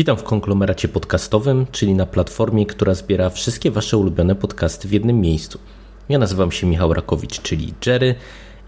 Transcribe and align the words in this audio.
Witam 0.00 0.16
w 0.16 0.22
konglomeracie 0.22 0.88
podcastowym, 0.88 1.66
czyli 1.72 1.94
na 1.94 2.06
platformie, 2.06 2.66
która 2.66 2.94
zbiera 2.94 3.30
wszystkie 3.30 3.70
Wasze 3.70 3.96
ulubione 3.96 4.34
podcasty 4.34 4.88
w 4.88 4.92
jednym 4.92 5.20
miejscu. 5.20 5.58
Ja 6.08 6.18
nazywam 6.18 6.52
się 6.52 6.66
Michał 6.66 6.94
Rakowicz, 6.94 7.42
czyli 7.42 7.74
Jerry 7.86 8.14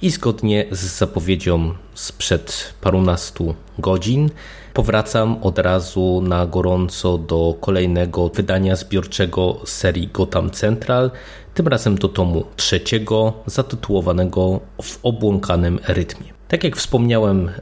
i 0.02 0.10
zgodnie 0.10 0.66
z 0.70 0.98
zapowiedzią 0.98 1.74
sprzed 1.94 2.74
parunastu 2.80 3.54
godzin 3.78 4.30
powracam 4.74 5.42
od 5.42 5.58
razu 5.58 6.22
na 6.22 6.46
gorąco 6.46 7.18
do 7.18 7.54
kolejnego 7.60 8.28
wydania 8.28 8.76
zbiorczego 8.76 9.60
serii 9.64 10.08
Gotham 10.08 10.50
Central, 10.50 11.10
tym 11.54 11.68
razem 11.68 11.98
do 11.98 12.08
tomu 12.08 12.44
trzeciego, 12.56 13.32
zatytułowanego 13.46 14.60
W 14.82 14.98
obłąkanym 15.02 15.78
rytmie. 15.88 16.41
Tak 16.52 16.64
jak 16.64 16.76
wspomniałem 16.76 17.48
e, 17.48 17.52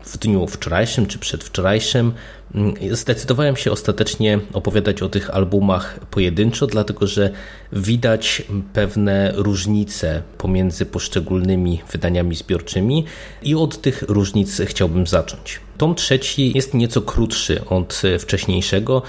w 0.00 0.18
dniu 0.18 0.46
wczorajszym 0.46 1.06
czy 1.06 1.18
przedwczorajszym, 1.18 2.12
mm, 2.54 2.74
zdecydowałem 2.90 3.56
się 3.56 3.72
ostatecznie 3.72 4.38
opowiadać 4.52 5.02
o 5.02 5.08
tych 5.08 5.30
albumach 5.30 6.00
pojedynczo, 6.10 6.66
dlatego 6.66 7.06
że 7.06 7.30
widać 7.72 8.42
pewne 8.72 9.32
różnice 9.34 10.22
pomiędzy 10.38 10.86
poszczególnymi 10.86 11.82
wydaniami 11.92 12.36
zbiorczymi 12.36 13.04
i 13.42 13.54
od 13.54 13.80
tych 13.80 14.02
różnic 14.02 14.60
chciałbym 14.66 15.06
zacząć. 15.06 15.60
Tom 15.78 15.94
trzeci 15.94 16.52
jest 16.54 16.74
nieco 16.74 17.02
krótszy 17.02 17.64
od 17.64 18.02
wcześniejszego. 18.18 19.02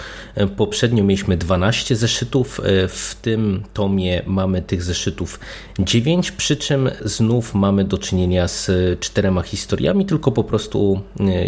Poprzednio 0.57 1.03
mieliśmy 1.03 1.37
12 1.37 1.95
zeszytów, 1.95 2.61
w 2.87 3.15
tym 3.21 3.63
tomie 3.73 4.21
mamy 4.25 4.61
tych 4.61 4.83
zeszytów 4.83 5.39
9, 5.79 6.31
przy 6.31 6.55
czym 6.55 6.89
znów 7.05 7.53
mamy 7.53 7.83
do 7.83 7.97
czynienia 7.97 8.47
z 8.47 8.71
czterema 9.19 9.41
historiami, 9.41 10.05
tylko 10.05 10.31
po 10.31 10.43
prostu 10.43 11.01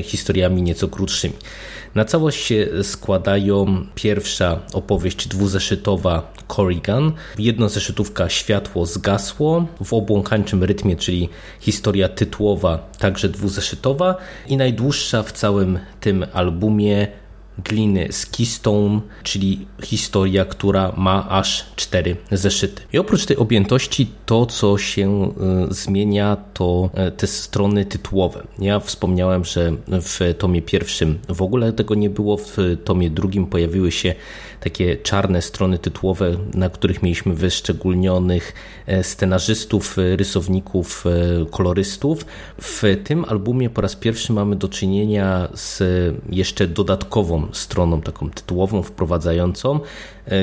historiami 0.03 0.61
nieco 0.61 0.87
krótszymi. 0.87 1.33
Na 1.95 2.05
całość 2.05 2.45
się 2.45 2.67
składają 2.83 3.85
pierwsza 3.95 4.59
opowieść 4.73 5.27
dwuzeszytowa 5.27 6.33
Corrigan, 6.47 7.11
jednozeszytówka 7.39 8.29
Światło 8.29 8.85
zgasło 8.85 9.67
w 9.83 9.93
obłąkańczym 9.93 10.63
rytmie, 10.63 10.95
czyli 10.95 11.29
historia 11.59 12.09
tytułowa, 12.09 12.89
także 12.99 13.29
dwuzeszytowa 13.29 14.15
i 14.47 14.57
najdłuższa 14.57 15.23
w 15.23 15.31
całym 15.31 15.79
tym 15.99 16.25
albumie 16.33 17.07
gliny 17.57 18.07
z 18.11 18.25
Keystone, 18.25 19.01
czyli 19.23 19.67
historia, 19.83 20.45
która 20.45 20.93
ma 20.97 21.29
aż 21.29 21.65
cztery 21.75 22.15
zeszyty. 22.31 22.81
I 22.93 22.97
oprócz 22.97 23.25
tej 23.25 23.37
objętości, 23.37 24.07
to 24.25 24.45
co 24.45 24.77
się 24.77 25.33
y, 25.69 25.73
zmienia, 25.73 26.37
to 26.53 26.89
y, 27.07 27.11
te 27.11 27.27
strony 27.27 27.85
tytułowe. 27.85 28.43
Ja 28.59 28.79
wspomniałem, 28.79 29.45
że 29.45 29.73
w 29.87 30.35
tomie 30.37 30.61
pierwszym 30.61 31.19
w 31.29 31.41
ogóle 31.41 31.73
tego 31.73 31.95
nie 31.95 32.09
było, 32.09 32.37
w 32.37 32.57
tomie 32.83 33.09
drugim 33.09 33.45
pojawiły 33.45 33.91
się 33.91 34.15
takie 34.61 34.97
czarne 34.97 35.41
strony 35.41 35.79
tytułowe, 35.79 36.37
na 36.53 36.69
których 36.69 37.03
mieliśmy 37.03 37.33
wyszczególnionych 37.33 38.53
e, 38.85 39.03
scenarzystów, 39.03 39.97
e, 39.99 40.15
rysowników, 40.15 41.05
e, 41.05 41.45
kolorystów. 41.45 42.25
W 42.61 42.83
tym 43.03 43.25
albumie 43.25 43.69
po 43.69 43.81
raz 43.81 43.95
pierwszy 43.95 44.33
mamy 44.33 44.55
do 44.55 44.69
czynienia 44.69 45.47
z 45.53 45.83
jeszcze 46.29 46.67
dodatkową 46.67 47.47
stroną, 47.51 48.01
taką 48.01 48.29
tytułową, 48.29 48.83
wprowadzającą, 48.83 49.79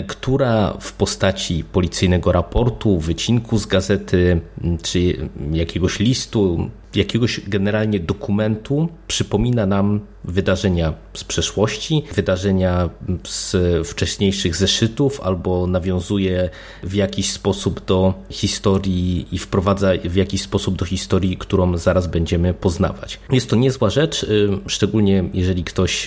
która 0.06 0.76
w 0.80 0.92
postaci 0.92 1.64
policyjnego 1.64 2.32
raportu, 2.32 2.98
wycinku 2.98 3.58
z 3.58 3.66
gazety 3.66 4.40
czy 4.82 5.28
jakiegoś 5.52 5.98
listu 5.98 6.70
jakiegoś 6.98 7.40
generalnie 7.48 8.00
dokumentu 8.00 8.88
przypomina 9.06 9.66
nam 9.66 10.00
wydarzenia 10.24 10.94
z 11.14 11.24
przeszłości, 11.24 12.02
wydarzenia 12.14 12.90
z 13.26 13.56
wcześniejszych 13.88 14.56
zeszytów, 14.56 15.20
albo 15.20 15.66
nawiązuje 15.66 16.50
w 16.82 16.94
jakiś 16.94 17.30
sposób 17.30 17.84
do 17.84 18.14
historii 18.30 19.26
i 19.32 19.38
wprowadza 19.38 19.90
w 20.04 20.14
jakiś 20.16 20.42
sposób 20.42 20.76
do 20.76 20.84
historii, 20.84 21.36
którą 21.36 21.76
zaraz 21.76 22.06
będziemy 22.06 22.54
poznawać. 22.54 23.20
Jest 23.30 23.50
to 23.50 23.56
niezła 23.56 23.90
rzecz, 23.90 24.22
y, 24.22 24.48
szczególnie 24.66 25.24
jeżeli 25.32 25.64
ktoś 25.64 26.06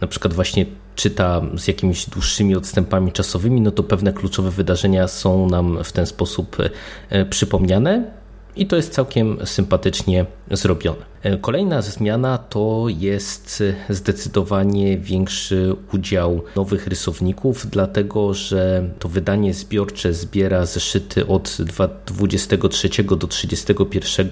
na 0.00 0.06
przykład 0.06 0.34
właśnie 0.34 0.66
czyta 0.96 1.42
z 1.56 1.68
jakimiś 1.68 2.06
dłuższymi 2.06 2.56
odstępami 2.56 3.12
czasowymi, 3.12 3.60
no 3.60 3.70
to 3.70 3.82
pewne 3.82 4.12
kluczowe 4.12 4.50
wydarzenia 4.50 5.08
są 5.08 5.48
nam 5.48 5.84
w 5.84 5.92
ten 5.92 6.06
sposób 6.06 6.56
y, 6.60 7.24
przypomniane 7.30 8.10
i 8.56 8.66
to 8.66 8.76
jest 8.76 8.92
całkiem 8.92 9.38
sympatycznie 9.44 10.26
zrobione. 10.50 11.15
Kolejna 11.40 11.82
zmiana 11.82 12.38
to 12.38 12.86
jest 12.88 13.62
zdecydowanie 13.88 14.98
większy 14.98 15.76
udział 15.92 16.42
nowych 16.56 16.86
rysowników, 16.86 17.66
dlatego 17.70 18.34
że 18.34 18.90
to 18.98 19.08
wydanie 19.08 19.54
zbiorcze 19.54 20.12
zbiera 20.12 20.66
zeszyty 20.66 21.26
od 21.26 21.58
23 22.06 22.88
do 23.04 23.26
31, 23.26 24.28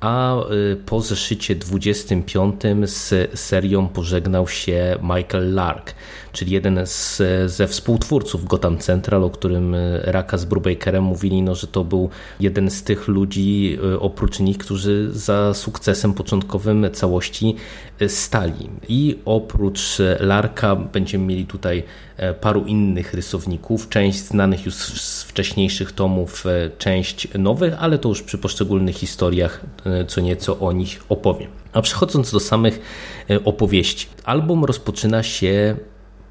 a 0.00 0.36
y, 0.72 0.76
po 0.86 1.00
zeszycie 1.00 1.54
25 1.54 2.60
z 2.84 3.30
serią 3.40 3.88
pożegnał 3.88 4.48
się 4.48 4.96
Michael 5.02 5.54
Lark, 5.54 5.94
czyli 6.32 6.52
jeden 6.52 6.80
z, 6.84 7.22
ze 7.46 7.66
współtwórców 7.66 8.44
Gotham 8.44 8.78
Central, 8.78 9.24
o 9.24 9.30
którym 9.30 9.74
y, 9.74 10.00
Raka 10.04 10.38
z 10.38 10.44
Brubakerem 10.44 11.04
mówili, 11.04 11.42
no, 11.42 11.54
że 11.54 11.66
to 11.66 11.84
był 11.84 12.10
jeden 12.40 12.70
z 12.70 12.82
tych 12.82 13.08
ludzi 13.08 13.78
oprócz 14.00 14.40
nich, 14.40 14.58
którzy 14.58 15.10
za 15.12 15.54
sukcesem 15.54 16.09
początkowym 16.14 16.86
całości 16.92 17.56
stali. 18.08 18.70
I 18.88 19.18
oprócz 19.24 19.98
Larka 20.20 20.76
będziemy 20.76 21.26
mieli 21.26 21.46
tutaj 21.46 21.82
e, 22.16 22.34
paru 22.34 22.64
innych 22.64 23.14
rysowników, 23.14 23.88
część 23.88 24.18
znanych 24.18 24.66
już 24.66 24.74
z 24.74 25.22
wcześniejszych 25.22 25.92
tomów, 25.92 26.46
e, 26.46 26.70
część 26.78 27.28
nowych, 27.38 27.74
ale 27.78 27.98
to 27.98 28.08
już 28.08 28.22
przy 28.22 28.38
poszczególnych 28.38 28.96
historiach 28.96 29.60
e, 29.86 30.04
co 30.04 30.20
nieco 30.20 30.58
o 30.58 30.72
nich 30.72 31.04
opowiem. 31.08 31.50
A 31.72 31.82
przechodząc 31.82 32.32
do 32.32 32.40
samych 32.40 32.80
opowieści. 33.44 34.06
Album 34.24 34.64
rozpoczyna 34.64 35.22
się 35.22 35.76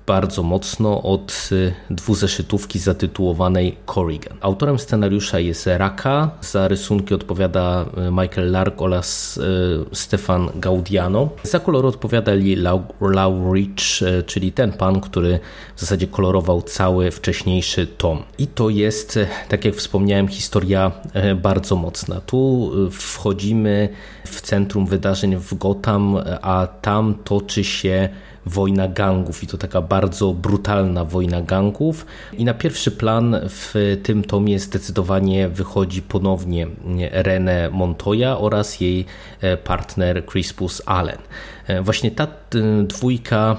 bardzo 0.10 0.44
mocno 0.44 1.02
od 1.02 1.50
y, 1.52 1.74
dwuzeszytówki 1.90 2.80
zatytułowanej 2.80 3.78
Corrigan. 3.86 4.38
Autorem 4.42 4.80
scenariusza 4.80 5.40
jest 5.40 5.68
Raka, 5.68 6.32
za 6.42 6.68
rysunki 6.68 7.14
odpowiada 7.14 7.86
y, 8.08 8.12
Michael 8.12 8.52
Lark 8.52 8.82
oraz 8.82 9.38
y, 9.38 9.96
Stefan 9.96 10.50
Gaudiano. 10.56 11.30
Za 11.44 11.60
kolor 11.60 11.86
odpowiada 11.86 12.34
Lee 12.34 12.56
Laurich, 13.02 14.02
czyli 14.26 14.52
ten 14.52 14.72
pan, 14.72 15.02
który 15.02 15.40
w 15.76 15.80
zasadzie 15.80 16.08
kolorował 16.08 16.62
cały 16.62 17.12
wcześniejszy 17.12 17.88
tom. 17.88 18.24
I 18.38 18.48
to 18.48 18.70
jest, 18.70 19.20
tak 19.50 19.66
jak 19.66 19.76
wspomniałem, 19.76 20.28
historia 20.28 20.92
bardzo 21.36 21.76
mocna. 21.76 22.22
Tu 22.22 22.72
wchodzimy 22.92 23.90
w 24.26 24.42
centrum 24.42 24.86
wydarzeń 24.86 25.36
w 25.36 25.54
Gotham, 25.54 26.18
a 26.42 26.68
tam 26.82 27.16
toczy 27.24 27.64
się 27.64 28.10
wojna 28.50 28.88
gangów 28.88 29.44
i 29.44 29.48
to 29.48 29.58
taka 29.58 29.82
bardzo 29.82 30.34
brutalna 30.34 31.06
wojna 31.06 31.42
gangów. 31.42 32.06
I 32.34 32.46
na 32.46 32.54
pierwszy 32.54 32.92
plan 32.92 33.36
w 33.44 33.98
tym 34.04 34.24
tomie 34.24 34.60
zdecydowanie 34.60 35.50
wychodzi 35.50 36.02
ponownie 36.02 36.68
René 37.12 37.72
Montoya 37.72 38.38
oraz 38.40 38.80
jej 38.80 39.06
e, 39.42 39.58
partner 39.58 40.26
Crispus 40.26 40.82
Allen. 40.86 41.18
E, 41.68 41.82
właśnie 41.82 42.12
ta 42.12 42.24
e, 42.24 42.28
dwójka 42.84 43.58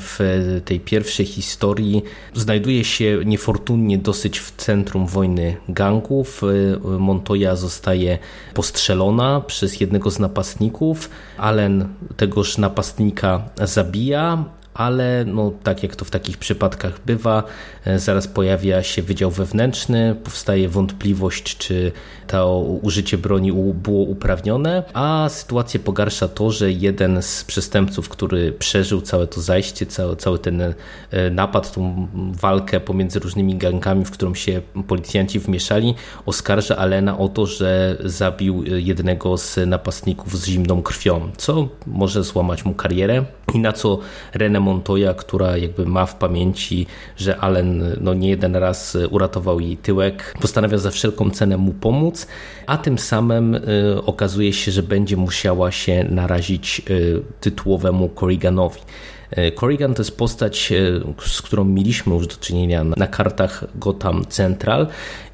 w 0.00 0.60
tej 0.64 0.80
pierwszej 0.80 1.26
historii 1.26 2.02
znajduje 2.34 2.84
się 2.84 3.18
niefortunnie 3.26 3.98
dosyć 3.98 4.38
w 4.38 4.56
centrum 4.56 5.06
wojny 5.06 5.56
gangów. 5.68 6.42
Montoya 6.98 7.56
zostaje 7.56 8.18
postrzelona 8.54 9.40
przez 9.40 9.80
jednego 9.80 10.10
z 10.10 10.18
napastników. 10.18 11.10
Allen 11.38 11.88
tegoż 12.16 12.58
napastnika 12.58 13.42
zabija, 13.62 14.29
um, 14.30 14.50
ale 14.80 15.24
no, 15.26 15.52
tak 15.62 15.82
jak 15.82 15.96
to 15.96 16.04
w 16.04 16.10
takich 16.10 16.38
przypadkach 16.38 17.00
bywa, 17.06 17.42
zaraz 17.96 18.28
pojawia 18.28 18.82
się 18.82 19.02
wydział 19.02 19.30
wewnętrzny, 19.30 20.16
powstaje 20.24 20.68
wątpliwość, 20.68 21.56
czy 21.56 21.92
to 22.26 22.60
użycie 22.60 23.18
broni 23.18 23.52
było 23.74 24.04
uprawnione, 24.04 24.82
a 24.94 25.28
sytuację 25.28 25.80
pogarsza 25.80 26.28
to, 26.28 26.50
że 26.50 26.72
jeden 26.72 27.22
z 27.22 27.44
przestępców, 27.44 28.08
który 28.08 28.52
przeżył 28.52 29.00
całe 29.00 29.26
to 29.26 29.40
zajście, 29.40 29.86
cały, 29.86 30.16
cały 30.16 30.38
ten 30.38 30.74
napad, 31.30 31.72
tą 31.72 32.08
walkę 32.14 32.80
pomiędzy 32.80 33.18
różnymi 33.18 33.56
gangami, 33.56 34.04
w 34.04 34.10
którą 34.10 34.34
się 34.34 34.60
policjanci 34.88 35.38
wmieszali, 35.38 35.94
oskarża 36.26 36.76
Alena 36.76 37.18
o 37.18 37.28
to, 37.28 37.46
że 37.46 37.96
zabił 38.04 38.64
jednego 38.64 39.36
z 39.36 39.58
napastników 39.66 40.38
z 40.38 40.46
zimną 40.46 40.82
krwią, 40.82 41.30
co 41.36 41.68
może 41.86 42.24
złamać 42.24 42.64
mu 42.64 42.74
karierę. 42.74 43.24
I 43.54 43.58
na 43.58 43.72
co 43.72 43.98
René 44.34 44.60
Montoya, 44.70 45.14
która 45.14 45.56
jakby 45.56 45.86
ma 45.86 46.06
w 46.06 46.14
pamięci, 46.14 46.86
że 47.16 47.36
Allen 47.36 47.96
no 48.00 48.14
nie 48.14 48.28
jeden 48.28 48.56
raz 48.56 48.98
uratował 49.10 49.60
jej 49.60 49.76
tyłek, 49.76 50.34
postanawia 50.40 50.78
za 50.78 50.90
wszelką 50.90 51.30
cenę 51.30 51.56
mu 51.56 51.72
pomóc, 51.72 52.26
a 52.66 52.76
tym 52.78 52.98
samym 52.98 53.54
y, 53.54 53.60
okazuje 54.06 54.52
się, 54.52 54.72
że 54.72 54.82
będzie 54.82 55.16
musiała 55.16 55.70
się 55.70 56.06
narazić 56.10 56.82
y, 56.90 57.22
tytułowemu 57.40 58.10
Corriganowi. 58.20 58.80
E, 59.30 59.52
Corrigan 59.52 59.94
to 59.94 60.02
jest 60.02 60.16
postać, 60.16 60.72
e, 60.72 61.28
z 61.28 61.42
którą 61.42 61.64
mieliśmy 61.64 62.14
już 62.14 62.26
do 62.26 62.36
czynienia 62.36 62.84
na 62.84 63.06
kartach 63.06 63.64
Gotham 63.74 64.24
Central. 64.26 64.86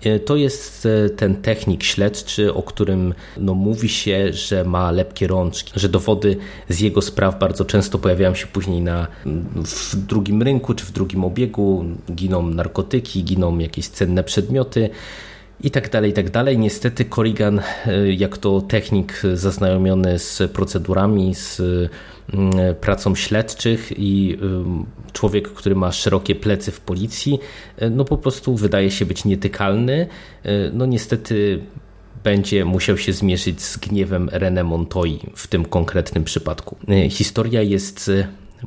E, 0.02 0.20
to 0.20 0.36
jest 0.36 0.88
ten 1.16 1.36
technik 1.36 1.82
śledczy, 1.82 2.54
o 2.54 2.62
którym 2.62 3.14
no, 3.36 3.54
mówi 3.54 3.88
się, 3.88 4.32
że 4.32 4.64
ma 4.64 4.90
lepkie 4.90 5.26
rączki, 5.26 5.72
że 5.76 5.88
dowody 5.88 6.36
z 6.68 6.80
jego 6.80 7.02
spraw 7.02 7.38
bardzo 7.38 7.64
często 7.64 7.98
pojawiają 7.98 8.34
się 8.34 8.46
później 8.46 8.80
na, 8.80 9.06
w 9.64 9.96
drugim 9.96 10.42
rynku 10.42 10.74
czy 10.74 10.84
w 10.84 10.92
drugim 10.92 11.24
obiegu. 11.24 11.84
Giną 12.12 12.42
narkotyki, 12.42 13.24
giną 13.24 13.58
jakieś 13.58 13.88
cenne 13.88 14.24
przedmioty 14.24 14.90
i 15.60 15.70
tak 15.70 15.90
dalej, 15.90 16.10
i 16.10 16.14
tak 16.14 16.30
dalej. 16.30 16.58
Niestety 16.58 17.04
Corrigan, 17.04 17.60
jak 18.16 18.38
to 18.38 18.60
technik 18.60 19.22
zaznajomiony 19.34 20.18
z 20.18 20.52
procedurami, 20.52 21.34
z 21.34 21.62
Mm, 22.34 22.74
pracą 22.74 23.14
śledczych 23.14 23.92
i 23.98 24.38
człowiek, 25.12 25.48
który 25.48 25.74
ma 25.74 25.92
szerokie 25.92 26.34
plecy 26.34 26.70
w 26.70 26.80
policji, 26.80 27.38
e, 27.76 27.90
no 27.90 28.04
po 28.04 28.18
prostu 28.18 28.56
wydaje 28.56 28.90
się 28.90 29.06
być 29.06 29.24
nietykalny. 29.24 30.06
E, 30.42 30.70
no 30.72 30.86
niestety 30.86 31.62
będzie 32.24 32.64
musiał 32.64 32.98
się 32.98 33.12
zmierzyć 33.12 33.62
z 33.62 33.76
gniewem 33.76 34.28
René 34.28 34.64
Montoi 34.64 35.20
w 35.34 35.46
tym 35.46 35.64
konkretnym 35.64 36.24
przypadku. 36.24 36.76
E, 36.88 37.10
historia 37.10 37.62
jest 37.62 38.10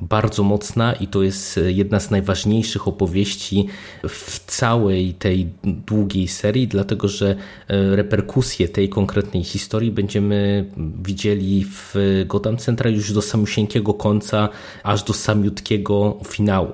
bardzo 0.02 0.44
mocna 0.44 0.94
i 0.94 1.08
to 1.08 1.24
jest 1.24 1.60
jedna 1.68 2.00
z 2.00 2.12
najważniejszych 2.12 2.88
opowieści 2.88 3.68
w 4.10 4.40
całej 4.46 5.14
tej 5.14 5.50
długiej 5.64 6.28
serii, 6.28 6.68
dlatego 6.68 7.08
że 7.08 7.36
e, 7.68 7.96
reperkusje 7.96 8.70
tej 8.70 8.90
konkretnej 8.90 9.44
historii 9.44 9.92
będziemy 9.92 10.66
widzieli 11.04 11.66
w 11.66 11.96
Gotham 12.26 12.58
Central 12.58 12.94
już 12.94 13.14
do 13.14 13.22
samiusieńkiego 13.22 13.94
końca, 13.94 14.50
aż 14.84 15.04
do 15.04 15.14
samiutkiego 15.14 16.18
finału. 16.28 16.72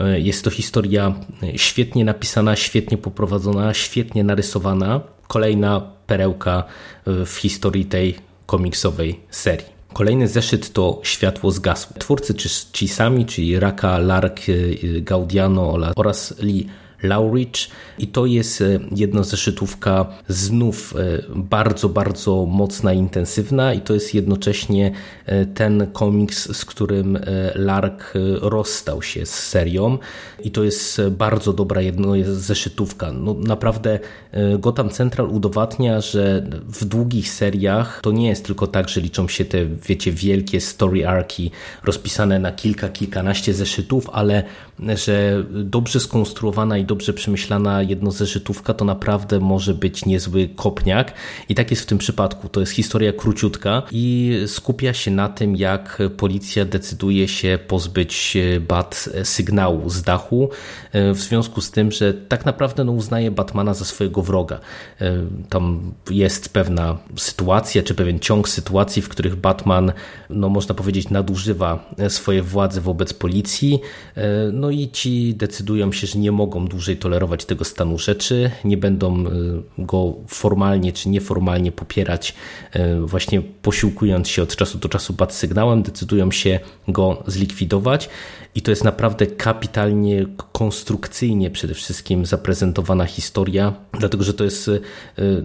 E, 0.00 0.20
jest 0.20 0.44
to 0.44 0.50
historia 0.50 1.14
świetnie 1.56 2.04
napisana, 2.04 2.56
świetnie 2.56 2.98
poprowadzona, 2.98 3.74
świetnie 3.74 4.24
narysowana. 4.24 5.00
Kolejna 5.28 5.80
perełka 6.06 6.64
w 7.06 7.34
historii 7.36 7.84
tej 7.84 8.14
komiksowej 8.46 9.20
serii. 9.30 9.75
Kolejny 9.96 10.28
zeszyt 10.28 10.72
to 10.72 11.00
Światło 11.02 11.50
zgasło. 11.50 11.96
Twórcy 11.98 12.34
czy 12.34 12.48
czyli 13.26 13.60
Raka, 13.60 13.98
Lark, 13.98 14.48
y, 14.48 15.00
Gaudiano 15.02 15.78
oraz 15.96 16.34
Lee 16.38 16.66
Laurich. 17.02 17.68
I 17.98 18.06
to 18.06 18.26
jest 18.26 18.60
e, 18.60 18.78
jednozeszytówka 18.96 20.06
znów 20.28 20.94
e, 20.96 21.22
bardzo, 21.34 21.88
bardzo 21.88 22.46
mocna 22.46 22.92
i 22.92 22.98
intensywna. 22.98 23.74
I 23.74 23.80
to 23.80 23.94
jest 23.94 24.14
jednocześnie 24.14 24.92
e, 25.26 25.46
ten 25.46 25.86
komiks, 25.92 26.56
z 26.56 26.64
którym 26.64 27.18
Lark 27.54 28.14
rozstał 28.40 29.02
się 29.02 29.26
z 29.26 29.30
serią. 29.30 29.98
I 30.44 30.50
to 30.50 30.64
jest 30.64 31.02
bardzo 31.10 31.52
dobra 31.52 31.80
jednozeszytówka. 31.80 33.12
No, 33.12 33.34
naprawdę 33.34 33.98
Gotham 34.58 34.90
Central 34.90 35.30
udowadnia, 35.30 36.00
że 36.00 36.42
w 36.68 36.84
długich 36.84 37.28
seriach 37.30 38.00
to 38.02 38.12
nie 38.12 38.28
jest 38.28 38.46
tylko 38.46 38.66
tak, 38.66 38.88
że 38.88 39.00
liczą 39.00 39.28
się 39.28 39.44
te, 39.44 39.66
wiecie, 39.66 40.12
wielkie 40.12 40.60
story 40.60 41.06
arki 41.06 41.50
rozpisane 41.84 42.38
na 42.38 42.52
kilka, 42.52 42.88
kilkanaście 42.88 43.54
zeszytów, 43.54 44.10
ale 44.12 44.42
że 44.94 45.44
dobrze 45.50 46.00
skonstruowana 46.00 46.78
i 46.78 46.84
dobrze 46.86 47.12
przemyślana 47.12 47.82
jednozeszytówka 47.82 48.74
to 48.74 48.84
naprawdę 48.84 49.40
może 49.40 49.74
być 49.74 50.04
niezły 50.04 50.48
kopniak 50.56 51.12
i 51.48 51.54
tak 51.54 51.70
jest 51.70 51.82
w 51.82 51.86
tym 51.86 51.98
przypadku. 51.98 52.48
To 52.48 52.60
jest 52.60 52.72
historia 52.72 53.12
króciutka 53.12 53.82
i 53.92 54.34
skupia 54.46 54.94
się 54.94 55.10
na 55.10 55.28
tym, 55.28 55.56
jak 55.56 56.02
policja 56.16 56.64
decyduje 56.64 57.28
się 57.28 57.58
pozbyć 57.68 58.36
Bat 58.68 59.08
sygnału 59.24 59.90
z 59.90 60.02
dachu 60.02 60.50
e, 60.92 61.14
w 61.14 61.18
związku 61.18 61.60
z 61.60 61.70
tym, 61.70 61.92
że 61.92 62.14
tak 62.14 62.46
naprawdę 62.46 62.84
no, 62.84 62.92
uznaje 62.92 63.30
Batmana 63.30 63.74
za 63.74 63.84
swojego 63.84 64.22
wroga. 64.22 64.60
E, 65.00 65.12
tam 65.48 65.92
jest 66.10 66.48
pewna 66.48 66.98
sytuacja, 67.16 67.82
czy 67.82 67.94
pewien 67.94 68.18
ciąg 68.18 68.48
sytuacji, 68.48 69.02
w 69.02 69.08
których 69.08 69.36
Batman, 69.36 69.92
no 70.30 70.48
można 70.48 70.74
powiedzieć, 70.74 71.10
nadużywa 71.10 71.92
swoje 72.08 72.42
władze 72.42 72.80
wobec 72.80 73.12
policji, 73.12 73.80
e, 74.14 74.50
no 74.52 74.70
i 74.70 74.88
ci 74.88 75.34
decydują 75.34 75.92
się, 75.92 76.06
że 76.06 76.18
nie 76.18 76.32
mogą 76.32 76.68
dłużej 76.76 76.96
tolerować 76.96 77.44
tego 77.44 77.64
stanu 77.64 77.98
rzeczy, 77.98 78.50
nie 78.64 78.76
będą 78.76 79.26
e, 79.26 79.30
go 79.78 80.14
formalnie 80.28 80.92
czy 80.92 81.08
nieformalnie 81.08 81.72
popierać, 81.72 82.34
e, 82.72 83.00
właśnie 83.00 83.42
posiłkując 83.42 84.28
się 84.28 84.42
od 84.42 84.56
czasu 84.56 84.78
do 84.78 84.88
czasu 84.88 85.12
bad 85.12 85.34
sygnałem, 85.34 85.82
decydują 85.82 86.30
się 86.30 86.60
go 86.88 87.22
zlikwidować 87.26 88.08
i 88.56 88.62
to 88.62 88.70
jest 88.70 88.84
naprawdę 88.84 89.26
kapitalnie, 89.26 90.26
konstrukcyjnie 90.52 91.50
przede 91.50 91.74
wszystkim 91.74 92.26
zaprezentowana 92.26 93.04
historia, 93.04 93.72
dlatego 93.98 94.24
że 94.24 94.34
to 94.34 94.44
jest, 94.44 94.68
e, 94.68 94.80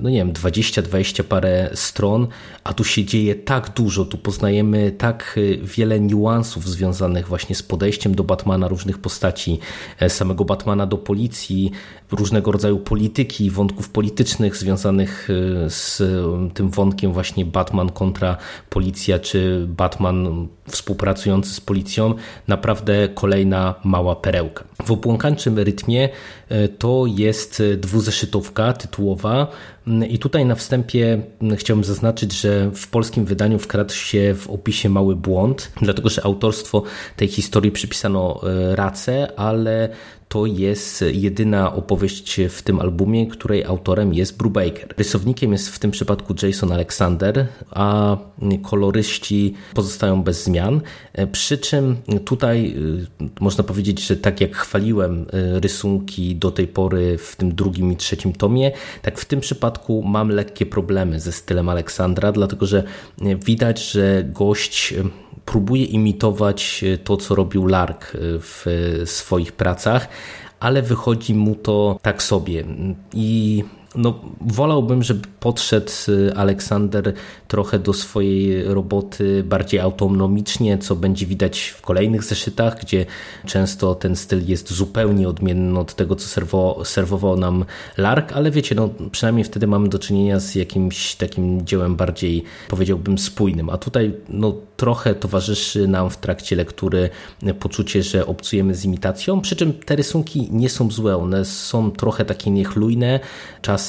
no 0.02 0.10
nie 0.10 0.18
wiem, 0.18 0.34
20-20 0.34 1.24
parę 1.24 1.70
stron, 1.74 2.28
a 2.64 2.74
tu 2.74 2.84
się 2.84 3.06
dzieje 3.06 3.36
tak 3.36 3.74
dużo, 3.74 4.06
tu 4.06 4.18
poznajemy 4.18 4.92
tak 4.92 5.40
wiele 5.64 6.00
niuansów 6.00 6.70
związanych 6.70 7.28
właśnie 7.28 7.56
z 7.56 7.64
podejściem 7.64 8.16
do 8.16 8.24
Batmana, 8.24 8.68
różnych 8.68 8.98
postaci, 8.98 9.60
samego 10.08 10.46
Batmana 10.46 10.88
do 10.88 10.98
policji, 10.98 11.72
różnego 12.12 12.52
rodzaju 12.52 12.80
polityki, 12.80 13.52
wątków 13.52 13.90
politycznych 13.90 14.58
związanych 14.58 15.30
y, 15.30 15.70
z 15.70 16.04
tym 16.54 16.70
wątkiem 16.70 17.14
właśnie 17.14 17.46
Batman 17.46 17.90
kontra 17.90 18.38
policja, 18.70 19.20
czy 19.20 19.66
Batman 19.68 20.48
współpracujący 20.68 21.54
z 21.54 21.62
policją. 21.62 22.14
Naprawdę 22.48 23.01
kolejna 23.08 23.76
mała 23.84 24.16
perełka. 24.16 24.64
W 24.86 24.92
opłąkańczym 24.92 25.60
rytmie 25.60 26.10
y, 26.52 26.70
to 26.70 27.04
jest 27.08 27.64
dwuzeszytówka 27.78 28.74
tytułowa 28.74 29.48
i 30.10 30.20
tutaj 30.20 30.46
na 30.46 30.56
wstępie 30.56 31.22
chciałbym 31.56 31.84
zaznaczyć, 31.84 32.34
że 32.34 32.72
w 32.72 32.88
polskim 32.88 33.26
wydaniu 33.26 33.60
wkradł 33.60 33.94
się 33.94 34.36
w 34.38 34.50
opisie 34.50 34.90
mały 34.90 35.16
błąd, 35.16 35.72
dlatego 35.82 36.10
że 36.10 36.26
autorstwo 36.26 36.84
tej 37.16 37.28
historii 37.28 37.72
przypisano 37.72 38.42
Race, 38.76 39.40
ale 39.40 39.90
to 40.32 40.46
jest 40.46 41.04
jedyna 41.12 41.74
opowieść 41.74 42.40
w 42.50 42.62
tym 42.62 42.80
albumie, 42.80 43.28
której 43.28 43.64
autorem 43.64 44.14
jest 44.14 44.38
Brubaker. 44.38 44.94
Rysownikiem 44.98 45.52
jest 45.52 45.70
w 45.70 45.80
tym 45.80 45.92
przypadku 45.92 46.36
Jason 46.44 46.72
Alexander, 46.72 47.48
a 47.72 48.18
koloryści 48.64 49.54
pozostają 49.74 50.24
bez 50.24 50.44
zmian. 50.44 50.82
Przy 51.32 51.58
czym 51.58 51.96
tutaj 52.26 52.76
y, 53.22 53.30
można 53.40 53.64
powiedzieć, 53.64 54.08
że 54.08 54.18
tak 54.18 54.42
jak 54.42 54.56
chwaliłem 54.56 55.26
rysunki 55.34 56.36
do 56.36 56.52
tej 56.52 56.68
pory 56.68 57.18
w 57.18 57.36
tym 57.36 57.56
drugim 57.56 57.92
i 57.92 57.96
trzecim 57.96 58.34
tomie, 58.34 58.72
tak 59.02 59.20
w 59.20 59.26
tym 59.26 59.40
przypadku 59.40 59.71
mam 60.04 60.30
lekkie 60.30 60.66
problemy 60.66 61.20
ze 61.20 61.32
stylem 61.32 61.70
Aleksandra, 61.70 62.32
dlatego 62.32 62.66
że 62.66 62.84
widać, 63.46 63.92
że 63.92 64.24
gość 64.24 64.94
próbuje 65.46 65.86
imitować 65.86 66.84
e, 66.84 66.98
to, 66.98 67.18
co 67.18 67.36
robił 67.36 67.66
Lark 67.66 68.16
e, 68.16 68.18
w 68.40 68.66
swoich 69.06 69.52
pracach, 69.52 70.08
ale 70.60 70.82
wychodzi 70.82 71.36
mu 71.36 71.56
to 71.56 72.00
tak 72.02 72.24
sobie. 72.24 72.64
I 73.14 73.64
no, 73.96 74.20
wolałbym, 74.42 75.04
żeby 75.04 75.28
podszedł 75.40 75.92
y, 76.10 76.34
Aleksander 76.36 77.14
trochę 77.48 77.80
do 77.80 77.94
swojej 77.94 78.64
roboty 78.64 79.44
bardziej 79.44 79.80
autonomicznie, 79.80 80.78
co 80.78 80.96
będzie 80.96 81.26
widać 81.26 81.60
w 81.60 81.82
kolejnych 81.82 82.24
zeszytach, 82.24 82.82
gdzie 82.82 83.06
często 83.46 83.96
ten 83.96 84.16
styl 84.16 84.46
jest 84.46 84.74
zupełnie 84.74 85.30
odmienny 85.30 85.80
od 85.80 85.96
tego, 85.96 86.16
co 86.16 86.28
serwo, 86.28 86.82
serwował 86.84 87.38
nam 87.38 87.66
Lark, 87.98 88.32
ale 88.32 88.52
wiecie, 88.52 88.76
no, 88.76 88.90
przynajmniej 89.12 89.44
wtedy 89.44 89.68
mamy 89.68 89.90
do 89.90 90.00
czynienia 90.00 90.40
z 90.40 90.56
jakimś 90.56 91.16
takim 91.16 91.66
dziełem 91.66 91.96
bardziej, 91.96 92.44
powiedziałbym, 92.70 93.18
spójnym. 93.18 93.70
A 93.70 93.78
tutaj 93.78 94.14
no, 94.30 94.56
trochę 94.78 95.16
towarzyszy 95.16 95.88
nam 95.88 96.10
w 96.10 96.18
trakcie 96.18 96.56
lektury 96.56 97.10
poczucie, 97.60 98.04
że 98.04 98.26
obcujemy 98.26 98.76
z 98.76 98.86
imitacją, 98.86 99.42
przy 99.42 99.56
czym 99.56 99.74
te 99.74 99.96
rysunki 99.96 100.48
nie 100.52 100.70
są 100.70 100.92
złe, 100.92 101.18
one 101.18 101.46
są 101.46 101.92
trochę 101.92 102.26
takie 102.26 102.52
niechlujne, 102.52 103.20
czasem 103.62 103.81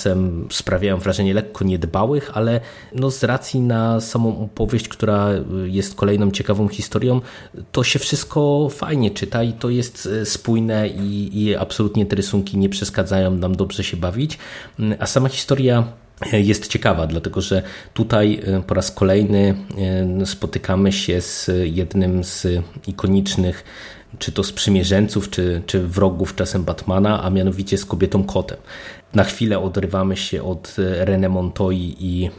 sprawiają 0.50 0.98
wrażenie 0.98 1.34
lekko 1.34 1.64
niedbałych, 1.64 2.30
ale 2.34 2.60
no 2.94 3.10
z 3.10 3.24
racji 3.24 3.60
na 3.60 4.00
samą 4.00 4.44
opowieść, 4.44 4.88
która 4.88 5.28
jest 5.64 5.94
kolejną 5.94 6.30
ciekawą 6.30 6.68
historią, 6.68 7.20
to 7.72 7.84
się 7.84 7.98
wszystko 7.98 8.68
fajnie 8.70 9.10
czyta 9.10 9.42
i 9.42 9.52
to 9.52 9.70
jest 9.70 10.08
spójne 10.24 10.88
i, 10.88 11.42
i 11.42 11.56
absolutnie 11.56 12.06
te 12.06 12.16
rysunki 12.16 12.58
nie 12.58 12.68
przeszkadzają 12.68 13.30
nam 13.30 13.56
dobrze 13.56 13.84
się 13.84 13.96
bawić, 13.96 14.38
a 14.98 15.06
sama 15.06 15.28
historia 15.28 15.84
jest 16.32 16.68
ciekawa, 16.68 17.06
dlatego 17.06 17.40
że 17.40 17.62
tutaj 17.94 18.40
e, 18.46 18.62
po 18.62 18.74
raz 18.74 18.90
kolejny 18.90 19.54
e, 20.22 20.26
spotykamy 20.26 20.92
się 20.92 21.20
z 21.20 21.50
jednym 21.64 22.24
z 22.24 22.46
ikonicznych 22.86 23.64
czy 24.18 24.32
to 24.32 24.44
sprzymierzeńców, 24.44 25.30
czy, 25.30 25.62
czy 25.66 25.86
wrogów 25.86 26.34
czasem 26.34 26.64
Batmana, 26.64 27.22
a 27.22 27.30
mianowicie 27.30 27.78
z 27.78 27.84
kobietą 27.84 28.24
kotem. 28.24 28.58
Na 29.14 29.24
chwilę 29.24 29.58
odrywamy 29.58 30.16
się 30.16 30.42
od 30.42 30.76
René 31.04 31.28
Montoy 31.28 31.76
i 31.76 32.30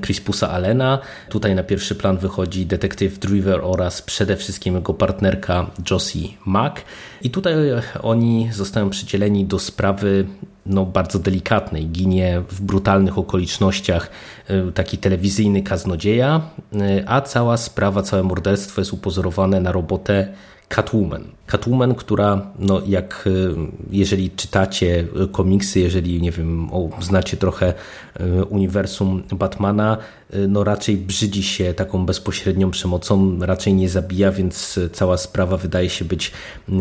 Crispusa 0.00 0.50
Allena. 0.50 0.98
Tutaj 1.28 1.54
na 1.54 1.62
pierwszy 1.62 1.94
plan 1.94 2.18
wychodzi 2.18 2.66
detektyw 2.66 3.18
Driver 3.18 3.60
oraz 3.62 4.02
przede 4.02 4.36
wszystkim 4.36 4.74
jego 4.74 4.94
partnerka 4.94 5.70
Josie 5.90 6.28
Mack. 6.46 6.84
I 7.22 7.30
tutaj 7.30 7.54
oni 8.02 8.48
zostają 8.52 8.90
przydzieleni 8.90 9.44
do 9.44 9.58
sprawy 9.58 10.26
no, 10.66 10.86
bardzo 10.86 11.18
delikatnej. 11.18 11.86
Ginie 11.86 12.42
w 12.48 12.60
brutalnych 12.60 13.18
okolicznościach 13.18 14.10
e, 14.48 14.72
taki 14.72 14.98
telewizyjny 14.98 15.62
kaznodzieja, 15.62 16.40
e, 16.72 17.08
a 17.08 17.20
cała 17.20 17.56
sprawa, 17.56 18.02
całe 18.02 18.22
morderstwo 18.22 18.80
jest 18.80 18.92
upozorowane 18.92 19.60
na 19.60 19.72
robotę 19.72 20.28
Catwoman. 20.70 21.34
Catwoman, 21.50 21.94
która, 21.94 22.52
no 22.58 22.82
jak 22.86 23.24
y, 23.26 23.54
jeżeli 23.90 24.30
czytacie 24.30 25.06
komiksy, 25.32 25.80
jeżeli 25.80 26.22
nie 26.22 26.32
wiem, 26.32 26.70
znacie 27.00 27.36
trochę 27.36 27.74
y, 28.20 28.44
uniwersum 28.44 29.22
Batmana, 29.32 29.98
y, 30.34 30.48
no 30.48 30.64
raczej 30.64 30.96
brzydzi 30.96 31.42
się 31.42 31.74
taką 31.74 32.06
bezpośrednią 32.06 32.70
przemocą, 32.70 33.38
raczej 33.40 33.74
nie 33.74 33.88
zabija, 33.88 34.32
więc 34.32 34.78
cała 34.92 35.16
sprawa 35.16 35.56
wydaje 35.56 35.90
się 35.90 36.04
być 36.04 36.32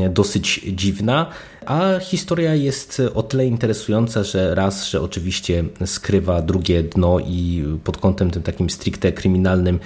dosyć 0.09 0.61
dziwna. 0.73 1.25
A 1.65 1.99
historia 1.99 2.55
jest 2.55 3.01
o 3.15 3.23
tyle 3.23 3.45
interesująca, 3.45 4.23
że 4.23 4.55
raz, 4.55 4.89
że 4.89 5.01
oczywiście 5.01 5.63
skrywa 5.85 6.41
drugie 6.41 6.83
dno 6.83 7.19
i 7.19 7.63
pod 7.83 7.97
kątem 7.97 8.31
tym 8.31 8.43
takim 8.43 8.69
stricte 8.69 9.11
kryminalnym 9.11 9.79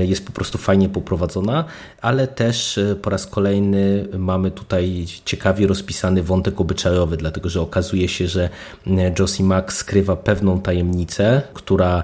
jest 0.00 0.26
po 0.26 0.32
prostu 0.32 0.58
fajnie 0.58 0.88
poprowadzona, 0.88 1.64
ale 2.00 2.26
też 2.26 2.80
po 3.02 3.10
raz 3.10 3.26
kolejny 3.26 4.08
mamy 4.28 4.50
tutaj 4.50 5.06
ciekawie 5.24 5.66
rozpisany 5.66 6.22
wątek 6.22 6.60
obyczajowy, 6.60 7.16
dlatego 7.16 7.48
że 7.48 7.60
okazuje 7.60 8.08
się, 8.08 8.28
że 8.28 8.48
Josie 9.18 9.44
Mack 9.44 9.72
skrywa 9.72 10.16
pewną 10.16 10.60
tajemnicę, 10.60 11.42
która 11.54 12.02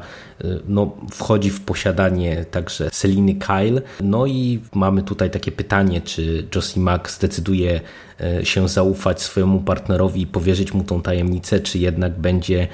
no, 0.69 0.97
wchodzi 1.11 1.51
w 1.51 1.61
posiadanie 1.61 2.45
także 2.45 2.89
Seliny 2.93 3.35
Kyle. 3.35 3.83
No 4.01 4.27
i 4.27 4.61
mamy 4.75 5.03
tutaj 5.03 5.31
takie 5.31 5.53
pytanie, 5.53 6.01
czy 6.01 6.47
Josie 6.55 6.81
Mack 6.81 7.11
zdecyduje 7.11 7.81
E, 8.21 8.45
się 8.45 8.69
zaufać 8.69 9.23
swojemu 9.23 9.61
partnerowi 9.61 10.21
i 10.23 10.27
powierzyć 10.27 10.75
mu 10.75 10.85
tą 10.85 11.03
tajemnicę, 11.03 11.61
czy 11.61 11.79
jednak 11.79 12.19
będzie 12.19 12.63
e, 12.63 12.69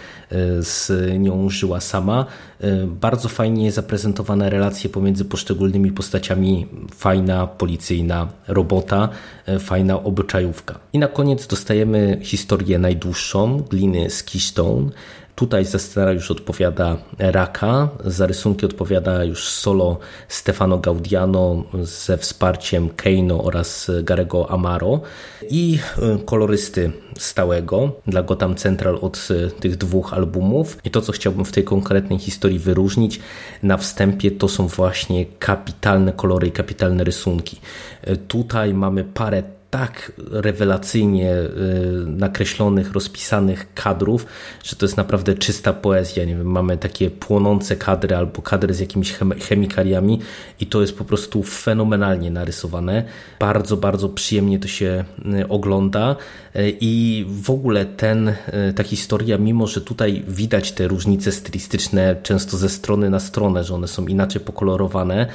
z 0.63 0.93
nią 1.19 1.51
żyła 1.51 1.81
sama. 1.81 2.27
Bardzo 2.87 3.29
fajnie 3.29 3.73
zaprezentowane 3.73 4.51
relacje 4.51 4.91
pomiędzy 4.91 5.25
poszczególnymi 5.25 5.93
postaciami, 5.93 6.67
fajna 6.95 7.47
policyjna 7.47 8.29
robota, 8.49 9.09
fajna 9.61 10.03
obyczajówka. 10.03 10.79
I 10.93 10.99
na 10.99 11.09
koniec 11.09 11.47
dostajemy 11.47 12.19
historię 12.23 12.79
najdłuższą, 12.79 13.63
gliny 13.71 14.11
z 14.11 14.23
Keystone, 14.23 14.91
Tutaj 15.37 15.65
za 15.65 15.79
scenariusz 15.79 16.31
odpowiada 16.31 16.97
Raka, 17.19 17.89
za 18.05 18.27
rysunki 18.27 18.67
odpowiada 18.67 19.25
już 19.25 19.49
solo 19.49 19.99
Stefano 20.29 20.79
Gaudiano 20.79 21.65
ze 21.83 22.17
wsparciem 22.17 22.89
Keino 22.89 23.45
oraz 23.45 23.91
Garego 24.03 24.51
Amaro 24.51 25.01
i 25.51 25.79
y, 25.99 26.25
kolorysty 26.25 26.93
stałego 27.19 27.93
dla 28.07 28.23
Gotham 28.23 28.55
Central 28.55 28.99
od 29.01 29.29
y, 29.31 29.51
tych 29.61 29.77
dwóch 29.77 30.15
albumów. 30.15 30.79
I 30.85 30.91
to, 30.91 31.01
co 31.01 31.13
chciałbym 31.13 31.45
w 31.45 31.53
tej 31.53 31.65
konkretnej 31.65 32.19
historii 32.19 32.59
wyróżnić 32.59 33.21
na 33.63 33.77
wstępie, 33.77 34.31
to 34.31 34.49
są 34.49 34.67
właśnie 34.67 35.27
kapitalne 35.27 36.13
kolory 36.13 36.49
i 36.49 36.53
kapitalne 36.53 37.05
rysunki. 37.05 37.61
Y, 38.09 38.17
tutaj 38.17 38.75
mamy 38.75 39.05
parę 39.05 39.43
tak 39.71 40.13
rewelacyjnie 40.31 41.33
y, 41.33 41.49
nakreślonych, 42.07 42.93
rozpisanych 42.93 43.75
kadrów, 43.75 44.27
że 44.65 44.77
to 44.77 44.87
jest 44.87 44.97
naprawdę 44.97 45.35
czysta 45.35 45.73
poezja. 45.73 46.25
Nie 46.25 46.37
wiem, 46.37 46.47
mamy 46.47 46.79
takie 46.79 47.11
płonące 47.11 47.77
kadry 47.77 48.17
albo 48.17 48.43
kadry 48.43 48.75
z 48.75 48.81
jakimiś 48.81 49.15
chemikaliami 49.49 50.21
i 50.61 50.67
to 50.67 50.81
jest 50.81 50.99
po 50.99 51.05
prostu 51.05 51.43
fenomenalnie 51.43 52.31
narysowane. 52.31 53.05
Bardzo, 53.41 53.77
bardzo 53.77 54.09
przyjemnie 54.09 54.59
to 54.59 54.69
się 54.69 55.05
y, 55.41 55.49
ogląda 55.49 56.17
y, 56.57 56.77
i 56.81 57.27
w 57.29 57.51
ogóle 57.51 57.87
ten, 57.87 58.35
ta 58.77 58.83
historia, 58.83 59.39
mimo 59.39 59.67
że 59.67 59.81
tutaj 59.81 60.25
widać 60.29 60.73
te 60.73 60.89
różnice 60.89 61.33
stylistyczne 61.33 62.17
często 62.23 62.57
ze 62.57 62.69
strony 62.69 63.11
na 63.11 63.21
stronę, 63.21 63.65
że 63.65 63.75
one 63.75 63.89
są 63.89 64.07
inaczej 64.07 64.41
pokolorowane, 64.41 65.27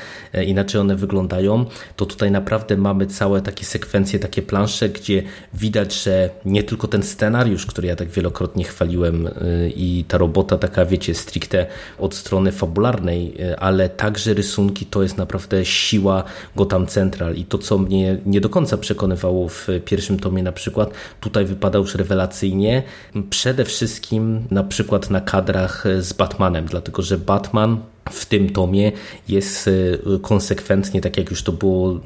inaczej 0.45 0.81
one 0.81 0.95
wyglądają, 0.95 1.65
to 1.95 2.05
tutaj 2.05 2.31
naprawdę 2.31 2.77
mamy 2.77 3.07
całe 3.07 3.41
takie 3.41 3.65
sekwencje 3.65 4.19
takie 4.25 4.41
plansze, 4.41 4.89
gdzie 4.89 5.23
widać, 5.53 6.03
że 6.03 6.29
nie 6.45 6.63
tylko 6.63 6.87
ten 6.87 7.03
scenariusz, 7.03 7.65
który 7.65 7.87
ja 7.87 7.95
tak 7.95 8.09
wielokrotnie 8.09 8.63
chwaliłem 8.63 9.27
y, 9.27 9.31
i 9.75 10.05
ta 10.07 10.17
robota 10.17 10.57
taka, 10.57 10.85
wiecie, 10.85 11.15
stricte 11.15 11.65
od 11.99 12.15
strony 12.15 12.51
fabularnej, 12.51 13.41
y, 13.41 13.59
ale 13.59 13.89
także 13.89 14.33
rysunki 14.33 14.85
to 14.85 15.03
jest 15.03 15.17
naprawdę 15.17 15.65
siła 15.65 16.23
Gotham 16.55 16.87
Central 16.87 17.35
i 17.35 17.45
to, 17.45 17.57
co 17.57 17.77
mnie 17.77 18.17
nie 18.25 18.41
do 18.41 18.49
końca 18.49 18.77
przekonywało 18.77 19.49
w 19.49 19.67
pierwszym 19.85 20.19
tomie 20.19 20.43
na 20.43 20.51
przykład, 20.51 20.89
tutaj 21.19 21.45
wypada 21.45 21.79
już 21.79 21.95
rewelacyjnie. 21.95 22.83
Przede 23.29 23.65
wszystkim 23.65 24.47
na 24.51 24.63
przykład 24.63 25.09
na 25.09 25.21
kadrach 25.21 25.83
z 25.99 26.13
Batmanem, 26.13 26.65
dlatego 26.65 27.01
że 27.01 27.17
Batman 27.17 27.94
w 28.09 28.25
tym 28.25 28.49
tomie 28.49 28.91
jest 29.27 29.67
e, 29.67 29.71
konsekwentnie, 30.19 31.01
tak 31.01 31.17
jak 31.17 31.29
już 31.29 31.43
to 31.43 31.51
było 31.51 31.99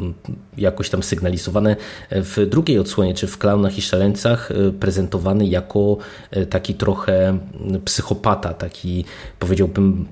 jakoś 0.57 0.89
tam 0.89 1.03
sygnalizowane, 1.03 1.75
w 2.11 2.45
drugiej 2.49 2.79
odsłonie, 2.79 3.13
czy 3.13 3.27
w 3.27 3.37
Klaunach 3.37 3.77
i 3.77 3.81
Szaleńcach 3.81 4.51
e, 4.51 4.71
prezentowany 4.71 5.45
jako 5.45 5.97
e, 6.31 6.45
taki 6.45 6.73
trochę 6.73 7.37
psychopata, 7.85 8.53
taki 8.53 9.05
powiedziałbym 9.39 10.05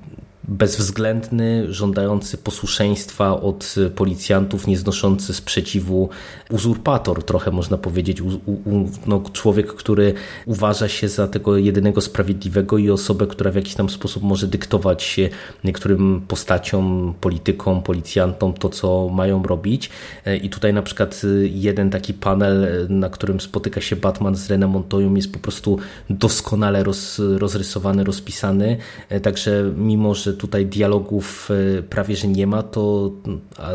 bezwzględny, 0.48 1.72
żądający 1.72 2.38
posłuszeństwa 2.38 3.40
od 3.40 3.74
policjantów, 3.94 4.66
nieznoszący 4.66 5.34
sprzeciwu 5.34 6.08
uzurpator, 6.50 7.24
trochę 7.24 7.50
można 7.50 7.78
powiedzieć. 7.78 8.20
U, 8.20 8.28
u, 8.46 8.88
no, 9.06 9.22
człowiek, 9.32 9.74
który 9.74 10.14
uważa 10.46 10.88
się 10.88 11.08
za 11.08 11.28
tego 11.28 11.56
jedynego 11.56 12.00
sprawiedliwego 12.00 12.78
i 12.78 12.90
osobę, 12.90 13.26
która 13.26 13.50
w 13.50 13.54
jakiś 13.54 13.74
tam 13.74 13.90
sposób 13.90 14.22
może 14.22 14.46
dyktować 14.46 15.20
niektórym 15.64 16.22
postaciom, 16.28 17.14
politykom, 17.20 17.82
policjantom 17.82 18.52
to, 18.52 18.68
co 18.68 19.08
mają 19.08 19.42
robić. 19.42 19.90
I 20.42 20.50
tutaj 20.50 20.72
na 20.72 20.82
przykład 20.82 21.22
jeden 21.42 21.90
taki 21.90 22.14
panel, 22.14 22.86
na 22.88 23.10
którym 23.10 23.40
spotyka 23.40 23.80
się 23.80 23.96
Batman 23.96 24.36
z 24.36 24.48
René 24.48 24.68
Montoyą 24.68 25.14
jest 25.14 25.32
po 25.32 25.38
prostu 25.38 25.78
doskonale 26.10 26.84
roz, 26.84 27.20
rozrysowany, 27.36 28.04
rozpisany. 28.04 28.76
Także 29.22 29.72
mimo, 29.76 30.14
że 30.14 30.37
tutaj 30.38 30.66
dialogów 30.66 31.48
e, 31.78 31.82
prawie 31.82 32.16
że 32.16 32.28
nie 32.28 32.46
ma, 32.46 32.62
to 32.62 33.12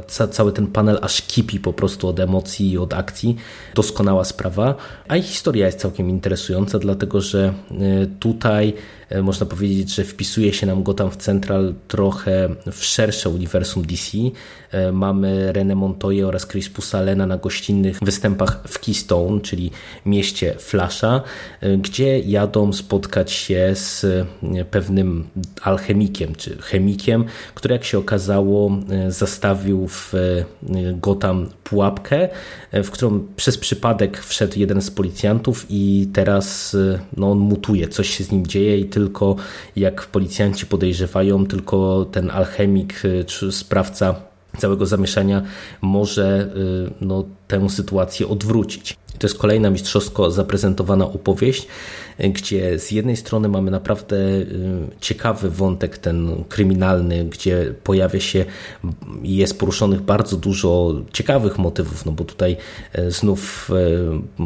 ca 0.08 0.27
cały 0.27 0.51
ten 0.51 0.67
panel 0.67 1.00
aż 1.01 1.22
kipi 1.22 1.60
po 1.60 1.74
prostu 1.74 2.08
od 2.08 2.20
emocji 2.20 2.72
i 2.72 2.77
od 2.77 2.93
akcji. 2.93 3.36
Doskonała 3.75 4.24
sprawa. 4.24 4.75
A 5.08 5.17
i 5.17 5.22
historia 5.22 5.65
jest 5.65 5.79
całkiem 5.79 6.10
interesująca, 6.10 6.79
dlatego 6.79 7.22
że 7.22 7.53
e, 7.72 8.05
tutaj 8.20 8.74
E, 9.13 9.22
można 9.22 9.46
powiedzieć, 9.46 9.96
że 9.96 10.03
wpisuje 10.03 10.53
się 10.53 10.67
nam 10.67 10.84
Gotham 10.84 11.12
w 11.12 11.17
Central 11.17 11.74
trochę 11.88 12.50
w 12.72 12.86
szersze 12.86 13.29
uniwersum 13.29 13.86
DC. 13.86 14.17
Mamy 14.93 15.53
René 15.53 15.75
Montoya 15.75 16.24
oraz 16.24 16.48
Chris 16.48 16.70
Pusalena 16.70 17.27
na 17.27 17.38
gościnnych 17.38 18.00
występach 18.01 18.63
w 18.67 18.79
Keystone, 18.79 19.41
czyli 19.41 19.72
mieście 20.05 20.55
Flasha, 20.60 21.22
gdzie 21.77 22.20
jadą 22.20 22.74
spotkać 22.74 23.32
się 23.32 23.72
z 23.75 24.05
pewnym 24.72 25.27
alchemikiem, 25.62 26.36
czy 26.36 26.52
chemikiem, 26.62 27.25
który 27.55 27.74
jak 27.74 27.83
się 27.83 27.98
okazało 27.98 28.72
zastawił 29.07 29.88
w 29.88 30.13
Gotham 30.93 31.50
pułapkę, 31.63 32.29
w 32.74 32.91
którą 32.91 33.27
przez 33.36 33.57
przypadek 33.57 34.24
wszedł 34.24 34.60
jeden 34.60 34.81
z 34.81 34.91
policjantów 34.91 35.65
i 35.69 36.07
teraz 36.13 36.77
no, 37.17 37.31
on 37.31 37.38
mutuje, 37.38 37.88
coś 37.88 38.10
się 38.10 38.24
z 38.24 38.31
nim 38.31 38.48
dzieje 38.48 38.77
i 38.77 38.86
tylko 38.86 39.36
jak 39.75 40.05
policjanci 40.05 40.65
podejrzewają, 40.65 41.45
tylko 41.45 42.05
ten 42.12 42.31
alchemik 42.31 43.01
czy 43.27 43.51
sprawca 43.51 44.15
całego 44.57 44.86
zamieszania 44.86 45.43
może 45.81 46.53
no, 47.01 47.25
tę 47.53 47.69
sytuację 47.69 48.27
odwrócić. 48.27 48.98
To 49.19 49.27
jest 49.27 49.38
kolejna 49.38 49.69
mistrzowsko 49.69 50.31
zaprezentowana 50.31 51.05
opowieść, 51.05 51.67
gdzie 52.19 52.79
z 52.79 52.91
jednej 52.91 53.17
strony 53.17 53.50
mamy 53.50 53.72
naprawdę 53.72 54.15
y, 54.15 54.45
ciekawy 55.00 55.50
wątek 55.50 55.98
ten 55.98 56.43
kryminalny, 56.50 57.25
gdzie 57.25 57.74
pojawia 57.83 58.19
się 58.19 58.45
i 59.24 59.36
jest 59.36 59.60
poruszonych 59.60 60.01
bardzo 60.01 60.38
dużo 60.38 60.93
ciekawych 61.13 61.57
motywów, 61.57 62.05
no 62.05 62.12
bo 62.12 62.24
tutaj 62.24 62.57
y, 63.00 63.12
znów 63.12 63.72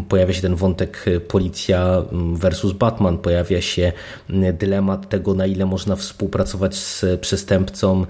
pojawia 0.09 0.33
się 0.33 0.41
ten 0.41 0.55
wątek 0.55 1.05
policja 1.27 2.03
versus 2.33 2.73
Batman, 2.73 3.17
pojawia 3.17 3.61
się 3.61 3.91
dylemat 4.53 5.09
tego, 5.09 5.33
na 5.33 5.45
ile 5.45 5.65
można 5.65 5.95
współpracować 5.95 6.75
z 6.75 7.05
przestępcą, 7.21 8.05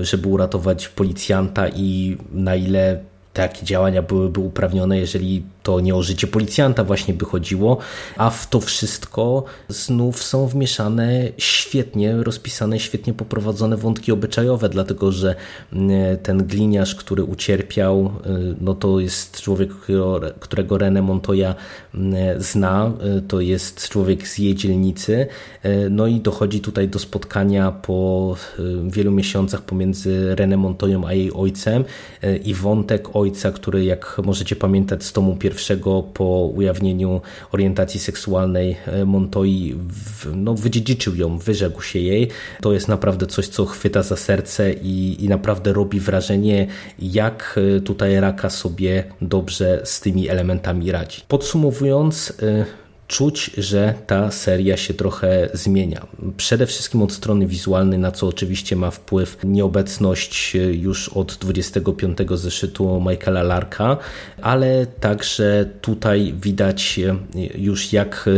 żeby 0.00 0.28
uratować 0.28 0.88
policjanta 0.88 1.68
i 1.68 2.16
na 2.32 2.56
ile 2.56 3.11
takie 3.32 3.66
działania 3.66 4.02
byłyby 4.02 4.40
uprawnione, 4.40 4.98
jeżeli 4.98 5.42
to 5.62 5.80
nie 5.80 5.94
o 5.94 6.02
życie 6.02 6.26
policjanta 6.26 6.84
właśnie 6.84 7.14
by 7.14 7.24
chodziło, 7.24 7.78
a 8.16 8.30
w 8.30 8.48
to 8.48 8.60
wszystko 8.60 9.44
znów 9.68 10.22
są 10.22 10.46
wmieszane 10.46 11.28
świetnie 11.38 12.16
rozpisane, 12.16 12.80
świetnie 12.80 13.12
poprowadzone 13.14 13.76
wątki 13.76 14.12
obyczajowe, 14.12 14.68
dlatego 14.68 15.12
że 15.12 15.34
mm, 15.72 16.18
ten 16.18 16.46
gliniarz, 16.46 16.94
który 16.94 17.24
ucierpiał, 17.24 18.12
y, 18.26 18.56
no 18.60 18.74
to 18.74 19.00
jest 19.00 19.40
człowiek, 19.40 19.70
którego 20.40 20.76
René 20.76 21.02
Montoya 21.02 21.54
mm, 21.94 22.42
zna, 22.42 22.92
y, 23.18 23.22
to 23.22 23.40
jest 23.40 23.88
człowiek 23.88 24.28
z 24.28 24.38
jej 24.38 24.54
dzielnicy, 24.54 25.26
y, 25.64 25.90
no 25.90 26.06
i 26.06 26.20
dochodzi 26.20 26.60
tutaj 26.60 26.88
do 26.88 26.98
spotkania 26.98 27.72
po 27.72 28.36
wielu 28.86 29.10
miesiącach 29.10 29.62
pomiędzy 29.62 30.34
René 30.36 30.56
Montoyą 30.56 31.06
a 31.06 31.12
jej 31.12 31.32
ojcem 31.32 31.84
i 32.44 32.54
wątek 32.54 33.16
ojca, 33.16 33.50
który 33.50 33.84
jak 33.84 34.20
możecie 34.24 34.56
pamiętać 34.56 35.04
z 35.04 35.12
tomu 35.12 35.36
pierwszego 35.36 35.51
po 36.14 36.52
ujawnieniu 36.54 37.20
orientacji 37.52 38.00
seksualnej 38.00 38.76
e, 38.86 39.04
Montoi 39.04 39.76
no, 40.34 40.54
wydziedziczył 40.54 41.16
ją, 41.16 41.38
wyrzekł 41.38 41.82
się 41.82 41.98
jej. 41.98 42.28
To 42.60 42.72
jest 42.72 42.88
naprawdę 42.88 43.26
coś, 43.26 43.48
co 43.48 43.66
chwyta 43.66 44.02
za 44.02 44.16
serce 44.16 44.72
i, 44.72 45.24
i 45.24 45.28
naprawdę 45.28 45.72
robi 45.72 46.00
wrażenie, 46.00 46.66
jak 46.98 47.58
e, 47.76 47.80
tutaj 47.80 48.20
Raka 48.20 48.50
sobie 48.50 49.04
dobrze 49.20 49.80
z 49.84 50.00
tymi 50.00 50.28
elementami 50.28 50.92
radzi. 50.92 51.22
Podsumowując, 51.28 52.32
e, 52.42 52.81
czuć, 53.12 53.50
że 53.58 53.94
ta 54.06 54.30
seria 54.30 54.76
się 54.76 54.94
trochę 54.94 55.48
zmienia. 55.52 56.06
Przede 56.36 56.66
wszystkim 56.66 57.02
od 57.02 57.12
strony 57.12 57.46
wizualnej, 57.46 57.98
na 57.98 58.10
co 58.10 58.28
oczywiście 58.28 58.76
ma 58.76 58.90
wpływ 58.90 59.36
nieobecność 59.44 60.56
już 60.72 61.08
od 61.08 61.38
25 61.40 62.18
zeszytu 62.34 63.04
Michaela 63.10 63.42
Larka, 63.42 63.96
ale 64.42 64.86
także 64.86 65.68
tutaj 65.80 66.34
widać 66.42 67.00
już 67.54 67.92
jak 67.92 68.28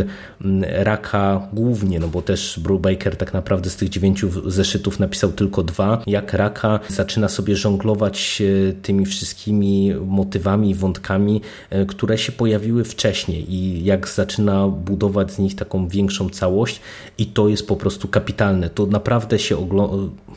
Raka 0.60 1.48
głównie, 1.52 2.00
no 2.00 2.08
bo 2.08 2.22
też 2.22 2.60
Brubaker 2.62 3.16
tak 3.16 3.32
naprawdę 3.32 3.70
z 3.70 3.76
tych 3.76 3.88
dziewięciu 3.88 4.50
zeszytów 4.50 5.00
napisał 5.00 5.32
tylko 5.32 5.62
dwa, 5.62 6.02
jak 6.06 6.32
Raka 6.32 6.80
zaczyna 6.88 7.28
sobie 7.28 7.56
żonglować 7.56 8.42
tymi 8.82 9.06
wszystkimi 9.06 9.94
motywami, 10.06 10.74
wątkami, 10.74 11.40
które 11.88 12.18
się 12.18 12.32
pojawiły 12.32 12.84
wcześniej 12.84 13.54
i 13.54 13.84
jak 13.84 14.08
zaczyna 14.08 14.63
budować 14.68 15.32
z 15.32 15.38
nich 15.38 15.56
taką 15.56 15.88
większą 15.88 16.30
całość 16.30 16.80
i 17.18 17.26
to 17.26 17.48
jest 17.48 17.68
po 17.68 17.76
prostu 17.76 18.08
kapitalne. 18.08 18.70
To 18.70 18.86
naprawdę 18.86 19.38
się 19.38 19.56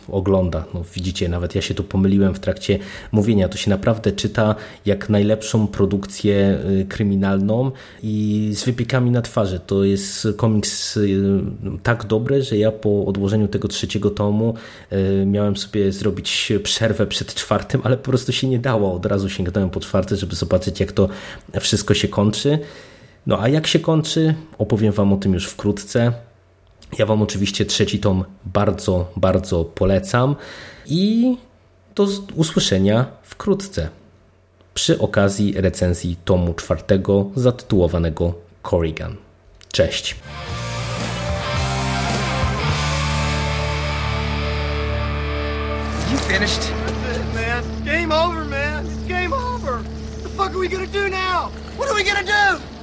ogląda. 0.07 0.65
No, 0.73 0.83
widzicie, 0.95 1.29
nawet 1.29 1.55
ja 1.55 1.61
się 1.61 1.73
tu 1.73 1.83
pomyliłem 1.83 2.33
w 2.33 2.39
trakcie 2.39 2.79
mówienia. 3.11 3.49
To 3.49 3.57
się 3.57 3.69
naprawdę 3.69 4.11
czyta 4.11 4.55
jak 4.85 5.09
najlepszą 5.09 5.67
produkcję 5.67 6.59
y, 6.81 6.85
kryminalną 6.85 7.71
i 8.03 8.49
z 8.53 8.63
wypiekami 8.63 9.11
na 9.11 9.21
twarzy. 9.21 9.59
To 9.59 9.83
jest 9.83 10.27
komiks 10.37 10.97
y, 10.97 11.21
tak 11.83 12.05
dobry, 12.05 12.43
że 12.43 12.57
ja 12.57 12.71
po 12.71 13.05
odłożeniu 13.05 13.47
tego 13.47 13.67
trzeciego 13.67 14.09
tomu 14.09 14.53
y, 14.91 15.25
miałem 15.25 15.57
sobie 15.57 15.91
zrobić 15.91 16.53
przerwę 16.63 17.07
przed 17.07 17.33
czwartym, 17.33 17.81
ale 17.83 17.97
po 17.97 18.03
prostu 18.03 18.31
się 18.31 18.47
nie 18.47 18.59
dało. 18.59 18.93
Od 18.93 19.05
razu 19.05 19.29
sięgnąłem 19.29 19.69
po 19.69 19.79
czwarty, 19.79 20.15
żeby 20.15 20.35
zobaczyć 20.35 20.79
jak 20.79 20.91
to 20.91 21.09
wszystko 21.59 21.93
się 21.93 22.07
kończy. 22.07 22.59
No 23.27 23.41
a 23.41 23.47
jak 23.47 23.67
się 23.67 23.79
kończy, 23.79 24.35
opowiem 24.57 24.93
Wam 24.93 25.13
o 25.13 25.17
tym 25.17 25.33
już 25.33 25.47
wkrótce. 25.47 26.13
Ja 26.99 27.05
Wam 27.05 27.21
oczywiście 27.21 27.65
trzeci 27.65 27.99
tom 27.99 28.25
bardzo, 28.45 29.11
bardzo 29.15 29.65
polecam 29.65 30.35
i 30.85 31.37
do 31.95 32.07
usłyszenia 32.35 33.05
wkrótce 33.23 33.89
przy 34.73 34.99
okazji 34.99 35.53
recenzji 35.61 36.15
tomu 36.25 36.53
czwartego 36.53 37.25
zatytułowanego 37.35 38.33
Corrigan. 38.63 39.15
Cześć! 39.71 40.15
You 46.11 46.17
finished? 46.17 46.61
That's 46.61 47.17
it, 47.17 47.33
man. 47.33 47.63
Game 47.85 48.15
over, 48.15 48.45
man. 48.45 48.85
It's 48.85 49.07
game 49.07 49.33
over. 49.33 49.73
What 49.73 50.23
the 50.23 50.29
fuck 50.29 50.49
are 50.49 50.59
we 50.59 50.67
gonna 50.69 50.87
do 50.87 51.09
now? 51.09 51.51
What 51.77 51.89
are 51.89 51.95
we 51.95 52.03
gonna 52.03 52.23
do? 52.23 52.76